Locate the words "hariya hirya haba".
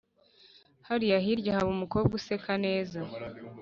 0.87-1.69